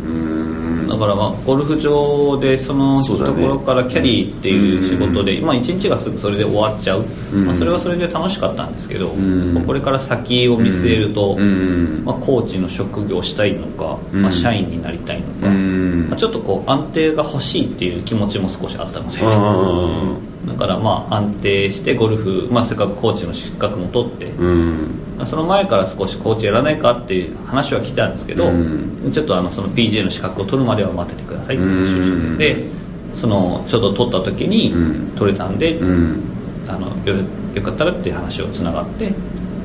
[0.91, 7.45] だからまあゴルフ場でそのところからキャリーっていう仕事で、まあ、1日がすぐそれで終わっちゃう、うん。
[7.45, 9.53] まあ、それはそれで楽しかったんですけど、ん。
[9.53, 12.03] まあこれから先を見据えると、うん。
[12.03, 14.21] まあ、コーチの職業をしたいのか、うん。
[14.23, 16.07] まあ、社員になりたいのか、うん。
[16.09, 25.15] まあ、ちょっとこう安定が欲しいっていう気持ちも少しあったので、あだからまあ安定してゴルフ、まあ、せっかくコーチの資格も取って、ーうん。
[25.17, 29.11] まあその前から少しコーチやらないかっていう話は来たんですけど、うん。
[29.11, 33.17] ちょっとあのその PGA の資格を取るまでは待っててくださいっていう話をしてうん。
[33.17, 35.15] そのちょっと取った時にうん。
[35.15, 36.23] 取れたんで、うん。
[36.67, 37.15] あのよ
[37.53, 39.13] よかったらっていう話をつながって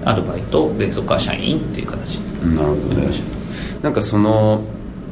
[0.04, 3.08] アルバイトでそこから社員っていう形になるほどね。
[3.82, 4.64] なんかその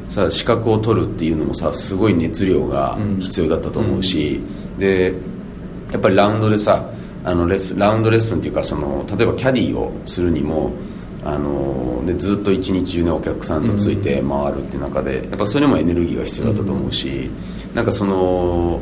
[0.09, 4.41] さ資格を取るっていうのもさすごい熱量が必要だったと思うし、
[4.77, 5.13] で
[5.95, 6.91] やっぱりラウンドでさ
[7.23, 10.73] あのレッスンラウンドレッスンっていうかその例えばキャディーをするにも
[11.23, 17.31] あのでずっと一日中ねお客さんとついて回るっていう中でやっぱそれにもエネルギーが必要だったと思うし、
[17.73, 18.81] なんかその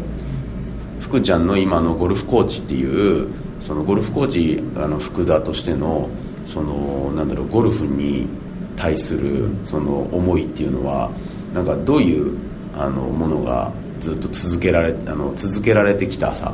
[0.99, 3.27] 福ちゃんの今のゴルフコーチっていう
[3.61, 6.09] そのゴルフコーチあの福田としての
[6.47, 8.27] そのなんだろうゴルフに
[8.75, 11.11] 対するその思いっていうのは
[11.53, 12.35] なんかどういう
[12.75, 16.53] あのものがずっと続けられあの続けられてきたさ、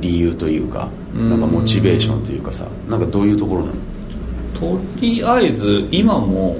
[0.00, 3.72] 理由というかなんかモチベーションというかさなんかどういうところなの？
[4.58, 6.56] とりあえず今も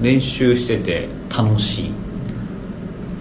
[0.00, 1.90] 練習してて楽しい。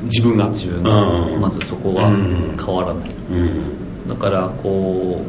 [0.03, 0.49] 自分が？
[0.49, 1.27] 自分が。
[1.27, 1.41] うん。
[1.41, 2.57] まずそこがうん。
[2.57, 3.09] 変わらない。
[3.31, 4.09] うん。
[4.09, 5.21] だからこ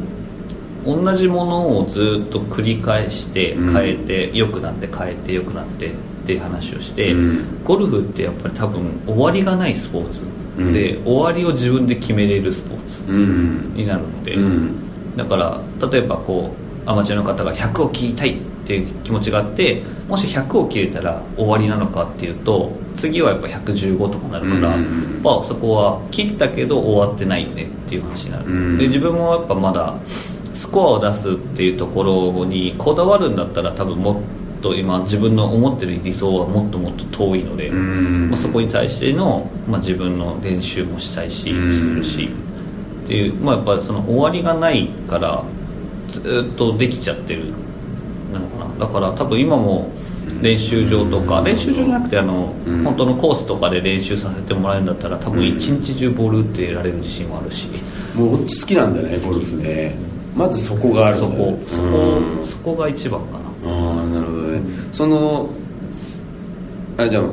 [0.83, 3.73] う同じものをずっと繰り返してうん。
[3.73, 5.93] 変えて良くなって変えて良くなってっ
[6.25, 7.63] ていう話をして、うん。
[7.63, 13.73] ゴルフってやっぱり多分終わりがないスポーツ、うんで終わりを自分で決めれるスポーツうん。
[13.73, 15.15] になるので、うん。
[15.17, 25.21] だから例えばこうアマチュアの方が100を切りたいっていう気持ちがあってもし100を切れたら終わりなのかっていうと次はやっぱ115とかになるから、うん。
[25.23, 28.77] まあ、そこは切ったけど終わってないよねっていう話になる、うん。
[28.77, 29.95] で自分もやっぱまだ
[30.53, 38.29] スコアを出すっていうところにこだわるんだったら多分もっと今自分の思ってる理想はもっともっと遠いので、うん。
[38.31, 41.71] まあ、そこに対しての、まあ、自分の練習もしたいし、うん。
[41.71, 42.31] するし
[43.03, 45.43] っていう、まあ、やっぱりその終わりがないから
[46.07, 47.53] ずっとできちゃってる
[48.33, 48.87] なのかな。
[48.87, 49.91] だから多分今も
[50.41, 52.83] 練習場とか練習場じゃなくてあの、うん。
[52.83, 57.67] 本当のコースとかで練習させてもらえるんだったら多分一日中ボール打ってられる自信もあるし、
[58.15, 59.95] もう好きなんだねゴルフね。
[60.35, 62.45] まずそこがあるんそこそこうん。
[62.45, 63.45] そこが一番かな
[64.95, 65.49] その
[66.97, 67.23] あじゃあ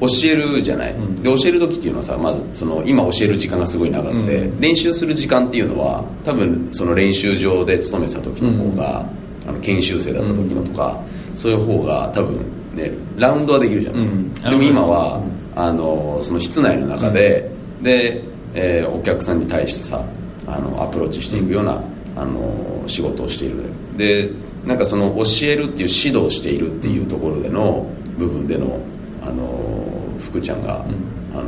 [0.00, 1.16] 教えるじゃない、ん。
[1.16, 4.60] で教える時っていうのはさまずその今教える時間がすごい長くて、うん。
[4.60, 9.08] 練習する時間っていうのは多分その練習場で勤めてた時の方が、
[9.46, 11.00] あの研修生だった時のとか、
[11.36, 12.38] そういう方が多分
[12.76, 14.34] ねラウンドはできるじゃん、うん。
[14.34, 15.20] でも今は、
[15.56, 17.50] あのその室内の中で、
[17.82, 18.22] で、
[18.54, 20.00] えーお客さんに対してさ
[20.46, 21.82] あのアプローチしていくような、
[22.14, 23.56] あの仕事をしている。
[23.96, 27.86] でなんかその教えるっていう指導しているっていうところでの
[28.18, 28.80] 部分での
[29.22, 31.42] あの福ちゃんが、あの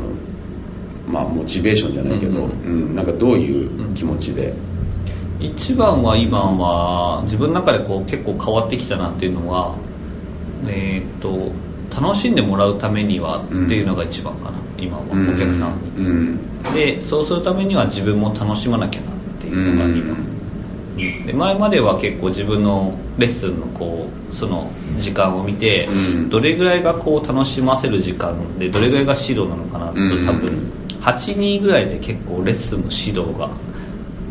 [1.09, 2.92] まあモチベーションじゃないけど、ううん。
[2.92, 4.52] んなんかどういう気持ちで、
[5.40, 9.76] 一番は今は自分の中でこう結構変わってきたなっていうのは
[10.68, 11.52] えーっと
[12.00, 15.35] 楽しんでもらうためにはっていうのが一番かな、今はうん。
[15.35, 16.38] お客さんに、うん。
[16.74, 20.16] でそうするためには自分も楽しまなきゃなっていうのが今、
[20.96, 26.30] で前までは結構自分のレッスンのこうその時間を見て、うん。
[26.30, 30.72] どれぐらいがこう楽しませる時間でどれぐらいが指導なのかなっていうと多分うん
[31.06, 33.48] 8人ぐらいで結構レッスンの指導が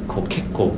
[0.10, 0.74] こう結構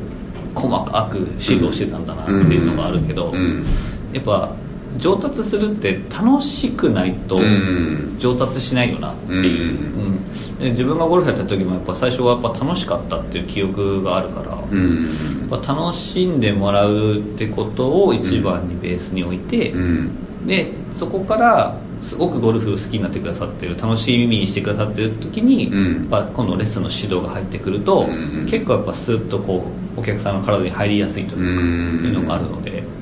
[0.54, 3.66] 細かく指導してたんだなっていうのがあるけど、うん。
[4.14, 4.52] やっぱ
[4.98, 8.16] 上達するって楽しくないとうん。
[8.20, 9.78] 上達しないよなっていう、
[10.60, 15.08] 自分がゴルフやった時もやっぱ最初はやっぱ楽しかったっていう記憶があるから、うん。
[15.50, 20.48] 楽しんでもらうってことを一番にベースに置いて、うん。
[20.48, 25.94] でそこからすごくゴルフ好きになってくださってる楽しみにしてくださってる時に、うん。
[25.96, 28.46] やっぱ今度レッスンの指導が入ってくると、うん。
[28.46, 32.06] 結構やっぱスッとこうお客さんの体に入りやすいというか、うん。
[32.06, 32.84] いうのがあるので。
[32.84, 32.97] そ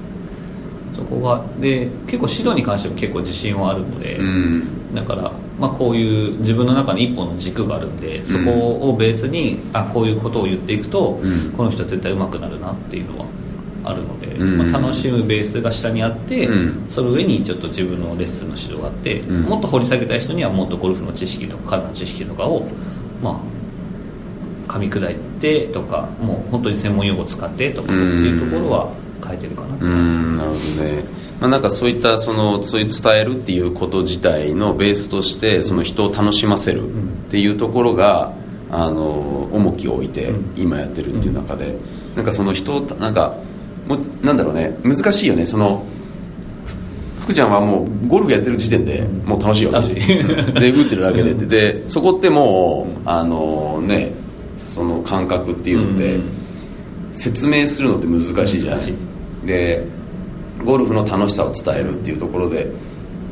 [1.06, 4.96] こがで結構指導に関しても結構自信はあるので、うん。
[4.96, 8.52] だから、まあ、こういう自分の中に一本の軸があるんでそこ
[8.89, 11.52] をベースにあこういうことを言っていくと、うん。
[11.52, 13.26] この人は絶対上手くなるなっていうのは
[13.84, 14.58] あるので、うん。
[14.72, 16.88] まあ、楽しむベースが下にあって、うん。
[16.89, 19.41] その上にちょっと自分のレッスンの指導があって、うん。
[19.44, 22.65] もっと掘り下げたい人にはもっとゴルフの知識とか体の知識とかを、
[23.22, 23.56] まあ、
[24.68, 31.04] 噛み砕いてとかもう本当に専門用語を使ってとかっていうところは書いてるかなうんなるほどね、
[31.40, 38.34] まあ、なんかそういったそのそういう伝えるっていうこと自体のベースとしてその人を楽しませるっていうところが
[38.72, 40.54] あの重きを置いてうん。
[40.62, 41.76] 今やってるっていう中で。
[42.16, 43.36] なんかその人をなんか
[43.88, 44.78] もうなんだろうね。
[44.84, 45.46] 難しいよね。
[45.46, 45.86] その
[47.22, 49.96] 福ちゃんはもうゴルフやってる時点でもう楽しいよね楽しい。
[49.96, 51.34] で打ってるだけで。
[51.46, 54.14] でそこってもうあのね
[54.58, 56.24] その感覚っていうので、うん。
[57.14, 58.94] 説明するのって難しいじゃない
[59.45, 59.86] で
[60.63, 62.71] ゴルフの楽しさを伝えるっていうところで、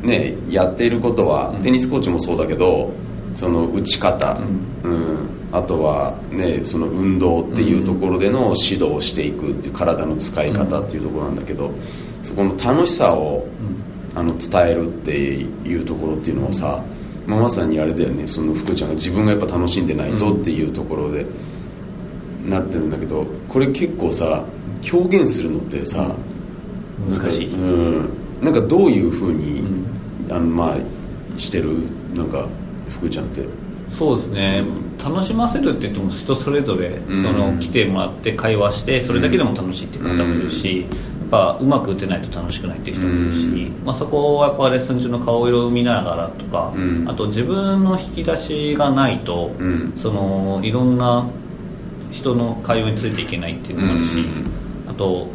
[0.02, 1.62] ね、やっていることは、うん。
[1.62, 2.92] テニスコーチもそうだけど
[3.34, 4.40] その打ち方、
[4.84, 5.28] ううん。
[5.52, 11.70] あとは、ね、その運動っていうところでの指導をしていくっていう体の使い方っていうところなんだけど、
[12.22, 13.46] そこの楽しさを
[14.14, 16.82] あの伝えるっていうところっていうのはさ、
[17.26, 18.26] まあまさにあれだよね。
[18.26, 21.24] その福ちゃんが自分がやっぱ楽しんでないとっていうところで
[22.46, 24.44] なってるんだけどこれ結構さ
[24.92, 26.14] 表現するのってさ、
[27.08, 28.08] 難しい、うん、
[28.42, 29.86] なんかどういうふうに、ん
[30.30, 31.76] あのまあしてる？
[32.14, 32.48] なんか
[32.88, 33.44] 福ちゃんって。
[33.88, 34.64] そうですね、
[34.98, 37.22] 楽しませるって言っても人それぞれ、うん。
[37.22, 43.84] その来てもらって会話してそれだけでも楽しいっていう方もいるし、やっぱうまく打てないと楽しくないっていう人もいるし、うん。
[43.84, 47.08] まあ、そこはやっぱレッスン中の顔色を見ながらとか、うん。
[47.08, 49.92] あと自分の引き出しがないと、うん。
[49.96, 51.28] そのいろんな
[52.10, 54.53] 人の会話についていけないっていうのもあるし、うん
[54.94, 55.26] あと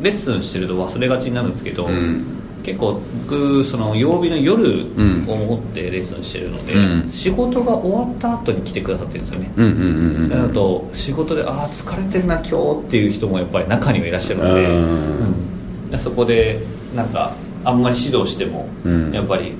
[0.00, 2.24] レッスンしてると忘れがちになるんですけど、うん。
[2.62, 5.28] 結構僕その曜日の夜うん。
[5.28, 7.10] を持ってレッスンしてるので、うん。
[7.10, 14.54] 仕事が終わった後に来てくださってるんですよね、うんうんうんうんなると仕事でああ疲れてんな今日っていう人もやっぱり中にはいらっしゃるの
[15.90, 16.60] で、でそこで
[16.94, 17.34] なんか
[17.64, 19.12] あんまり指導しても、うん。
[19.12, 19.54] やっぱり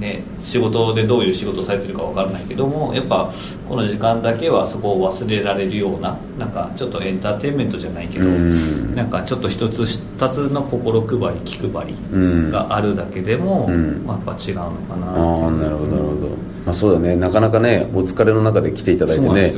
[0.00, 3.32] ね仕事でどういう仕事されてるかわからないけどもやっぱ
[3.68, 8.94] この時間だけはそこを忘れられるようななんかちょっとエンターテインメントじゃないけど、うん。
[8.94, 12.50] なんかちょっと一つ二つの心配り気配りうん。
[12.50, 14.04] があるだけでも、うん。
[14.06, 15.06] まあ、やっぱ違うのかな。
[15.06, 16.28] ああなるほどなるほど、
[16.64, 17.14] まあ、そうだね。
[17.16, 19.52] なかなかねお疲れの中で来ていただいてねね。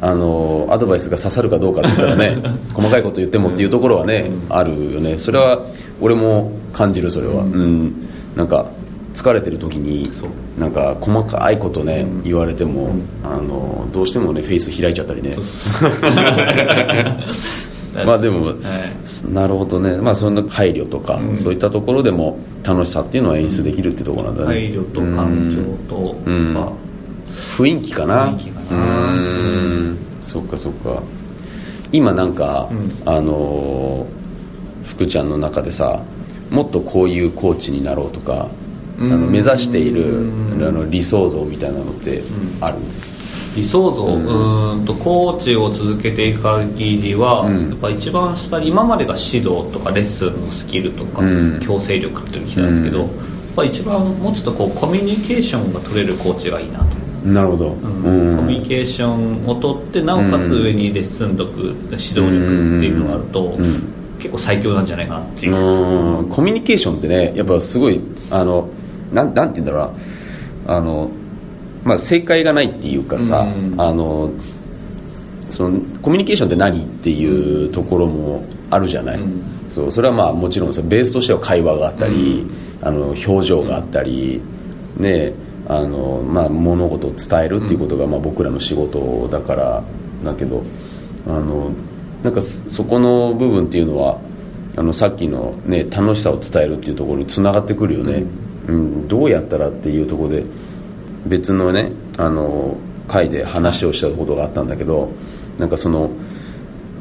[0.00, 2.36] あのアドバイスが刺さるかどうかって言ったらね
[2.72, 5.18] 細かいこと言ってもっていうところはね、あるよね。
[5.18, 5.64] それは
[6.00, 7.42] 俺も感じるそれは。
[7.42, 7.92] うん、
[8.36, 8.66] なんか
[9.22, 10.10] 疲れてる時に
[10.58, 12.92] なんか細かいことね、言われても、
[13.24, 15.34] あのどうしてもねフェイス開いちゃったりね。
[18.06, 18.56] まあでも、はい。
[19.32, 21.36] なるほどね、まあ、その配慮とか、うん。
[21.36, 24.46] そういったところでも楽しさっていうのは演出できるっていうところなんだね。
[24.46, 25.50] 配慮と環
[25.88, 26.54] 境と、うん。
[26.54, 26.72] まあ
[27.56, 28.28] 雰囲気かな。
[28.28, 28.76] 雰囲気かな。
[28.76, 29.98] うん。
[30.20, 31.02] そっかそっか。
[31.90, 33.12] 今なんか、うん。
[33.12, 34.18] あのー
[34.88, 36.02] 福ちゃんの中でさ
[36.50, 38.48] もっとこういうコーチになろうとか
[39.00, 40.64] あのうん目指しているうん。
[40.66, 42.20] あの理想像みたいなのって
[42.60, 42.78] ある、
[43.56, 47.68] 理想像、ううんとコーチを続けていく限りは、うん。
[47.70, 51.60] やっぱ一番下に今までが指導とかレッスンのスキルとか、うん。
[51.60, 53.06] 強制力っていうの来たんですけど、うん。
[53.06, 53.14] やっ
[53.56, 56.84] ぱ一番もうちょっとこうコミュニケーションが取れるコーチがいいなと、
[57.28, 58.36] なるほど、うん。
[58.36, 63.98] コミュニケーションを取ってなおかつ上にレッスン力指導力っていうのがあると、うん。
[64.18, 68.68] 結構最強なんじゃないかなっていう、うんコミュニケーションってねやっぱすごいあの
[69.12, 69.92] なんなんて言うんだろ
[70.66, 70.76] うな。
[70.76, 71.10] あの
[71.84, 73.80] まあ、正解がないっていうかさ、うん。
[73.80, 74.30] あの
[75.50, 79.42] そのコミュニケーションって何っていうところもあるじゃない、うん。
[79.68, 82.46] そうそれはまあもちろんさベースとしては会話があったり、
[82.82, 84.40] あの表情があったり、
[84.96, 85.32] ね
[85.66, 89.82] あのまあ、物事を伝えるっていうことがまあ僕らの仕事だから
[90.24, 90.62] だけど
[91.26, 91.70] あの
[92.22, 94.18] なんかそそこの部分っていうのは
[94.76, 98.24] あのさっきの、ね、楽しさを伝えるっていうところにつながってくるよね、
[98.68, 100.44] うん、どうやったらっていうところで
[101.26, 102.76] 別のねあの
[103.06, 105.10] 回で話をしたことがあったんだけど
[105.58, 106.10] なんかその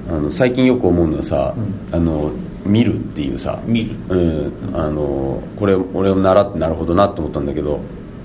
[0.09, 1.53] あの最近よく思うのはさ、
[1.91, 2.31] あの
[2.65, 3.95] 見るっていうさ見る。
[4.07, 7.81] うん、あのこれ俺も習ってなるほどなと思ったんだけど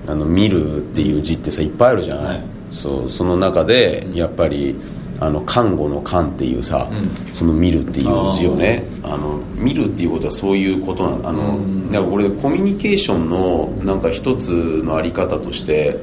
[0.07, 2.43] あの見るっていう字ってさいっぱいあるじゃない、はい。
[2.71, 4.75] そうその中でやっぱり
[5.23, 11.91] あの看護の看っていうさ、うその見るっていう字をねあの見るっていうことはそういうことなんあの、うん。
[11.91, 14.51] だから俺コミュニケーションのなんか一つ
[14.83, 15.97] のあり方として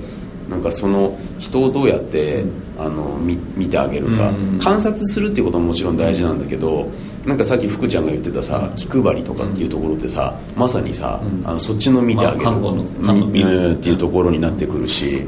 [0.48, 2.44] なんかその人をどうやって、
[2.78, 6.90] あの見見てあげるか、うん観察するっていうことももちろん大事なんだけど
[7.26, 11.46] なんかさっき福ちゃんが言ってたさ気配りとかっていうところってさまさにさ、うん。
[11.46, 13.26] あのそっちの見てあげる、まあ看護の看護。
[13.26, 15.26] 見るうんっていうところになってくるし。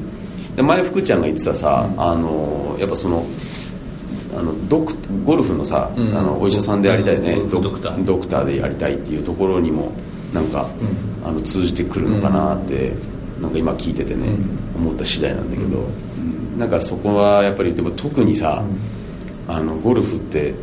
[0.57, 3.25] で前福ちゃんが言ってたさ、あのやっぱその
[4.35, 6.17] あのドクゴルフのさ、うん。
[6.17, 7.51] あのお医者さんでやりたいね、うん。
[7.51, 8.05] ドドクター。
[8.05, 9.93] ドクターでやりたいっていうところにも
[10.33, 10.69] なんか、
[11.25, 12.93] あの通じてくるのかなって、
[13.41, 14.29] なんか今聞いててね、
[14.75, 16.59] 思った次第なんだけど、うん。
[16.59, 18.63] なんかそこはやっぱりでも特にさ、
[19.49, 20.55] あのゴルフって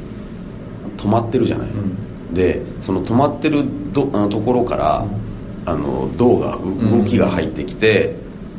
[0.97, 1.67] 止まってるじゃない、
[2.33, 5.05] でその止まってるどあのところから、
[5.65, 8.15] あの銅がう動きが入ってきて、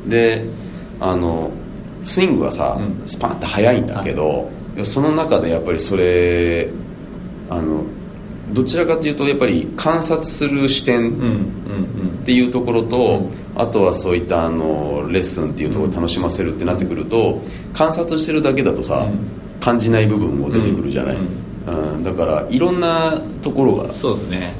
[0.06, 0.44] で
[1.00, 1.50] あの
[2.04, 3.02] スイングはさ、うん。
[3.06, 4.50] スパンって速いんだけど、
[4.84, 6.68] その中でやっぱりそれ
[7.48, 7.84] あの
[8.52, 11.12] どちらかというとやっぱり観察する視点
[12.22, 17.40] っていうところと、あとはそういったあのレッスンっていうところを楽しませるってなってくると、
[17.72, 19.40] 観察してるだけだとさ、うん。
[19.60, 21.20] 感じない部分も出てくるじゃない、う
[21.66, 22.02] うん。
[22.02, 24.54] だからいろんなところがうんそうですね。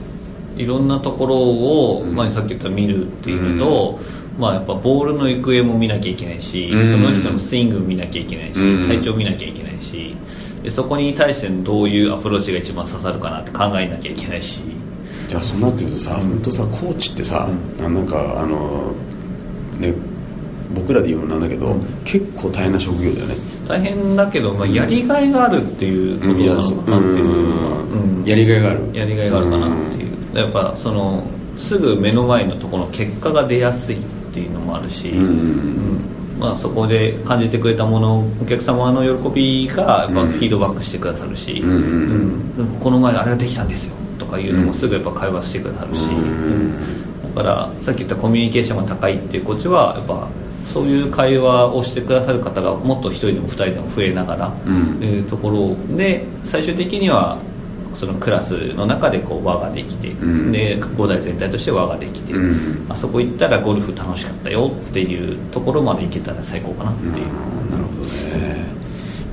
[0.57, 3.99] いろんなところを、まあ、さっき言った見るっていうのと、
[4.39, 6.91] まあ、やっぱボールの行方も見なきゃいけないし、うん。
[6.91, 8.87] その人のスイングも見なきゃいけないし、うん。
[8.87, 10.17] 体調見なきゃいけないし
[10.63, 14.61] でそこに対してどういうアプローチが一番刺さるかなって考えなきゃいけないし。
[15.29, 18.93] じゃあそうなってくるとさ、本当さコーチってさ、あなんかあの
[19.79, 19.95] ね
[20.75, 23.37] 僕らで言うのなんだけど、結構大変な職業だよね。
[23.69, 28.29] 大変だけど、まあ、やりがいがあるっていうことなのかなっていう。
[28.29, 28.81] やりがいがある。
[28.93, 31.23] やりがいがあるかなっていう、やっぱその
[31.57, 34.01] すぐ目の前のところの結果が出やすいっ
[34.33, 35.25] ていうのもあるし、うん。
[35.25, 42.81] うんまあ、そこで感じてくれたものお客様の喜びがやっぱフィードバックしてくださるし、うんうんうん。
[42.81, 46.09] この前あれができたんですよとかいうのもすぐやっぱ会話してくださるし、
[47.35, 50.29] だからさっき言ったコミュニケーションが高いっていうこっちはやっぱ
[50.73, 57.39] そういう会話をしてくださる方がもっと1人でも2人でも増えながら、うところで最終的には
[57.95, 60.53] そのクラスの中でこう輪ができて、ん。
[60.53, 62.87] で五代全体として輪ができて、うん。
[62.89, 67.13] あそこ行ったらゴルフ楽しかったよっていうところまで行けたら最高かなっていう、
[67.71, 68.03] なるほど
[68.39, 68.71] ね。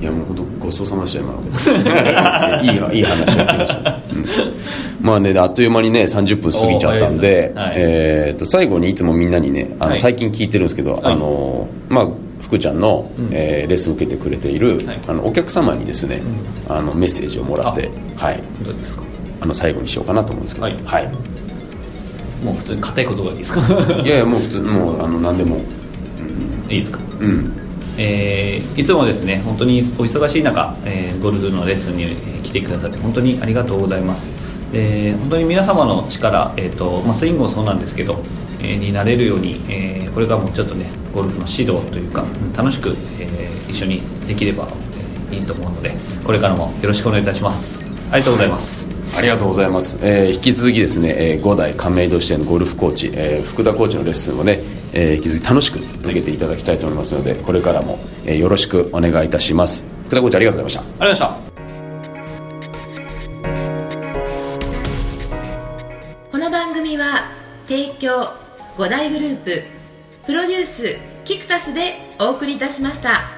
[0.00, 1.32] いやもう本当ごちそうさまでした今。
[1.32, 1.42] の
[2.62, 5.06] いいいい話を聞きました、うん。
[5.06, 7.72] まあねあっという間にね30分過ぎちゃったんで、はい。
[7.76, 10.00] えー、と最後にいつもみんなにねあの、はい。
[10.00, 11.00] 最近聞いてるんですけど、はい。
[11.04, 12.08] あのまあ
[12.48, 15.00] 福ちゃんの、えーレッスンを受けてくれている、はい。
[15.06, 16.20] あのお客様にですね、
[16.68, 18.42] あのメッセージをもらってはい。
[19.40, 20.66] あの最後にしようかなと思うんですけど。
[20.66, 20.76] はい。
[20.84, 21.08] はい、
[22.44, 23.60] もう普通に硬いことがいいですか？
[24.04, 25.56] いやいやもう普通もうあの何でも。
[26.70, 26.98] いいですか？
[27.20, 27.52] うん。
[27.98, 34.26] えーいつもですね本当にお忙しい中、えーゴルフのレッスンに、えー来てくださって本当にありがとうございます。
[34.72, 38.18] で本当に皆様の力、えーとまあ、スイングもそうなんですけど、えー
[38.60, 42.24] になれるように、えーこれからもちょっとねゴルフの指導というか
[42.56, 44.66] 楽しく、えー一緒にできれば、
[45.30, 45.94] えーいいと思うので
[46.24, 47.78] これからもよろしくお願いいたします。
[48.10, 54.58] ありがとうございます、ありがとうございます、えー引き続きですね、えー5代亀戸支店のゴルフコーチ、えー福田コーチのレッスンをね、
[54.92, 59.84] えー引き続き楽しく受けていただきたいと思いますので、これからも、えーよろしくお願いいたします。
[60.06, 61.04] 福田コーチありがとうございました。
[61.04, 61.48] ありがとうございました。
[66.32, 67.30] この番組は
[67.68, 68.47] 提供
[68.78, 69.64] 5大グループ
[70.24, 73.37] プロデュースキクタスでお送りいたしました。